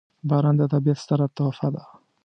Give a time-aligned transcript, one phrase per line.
[0.29, 1.83] •باران د طبیعت ستره تحفه ده.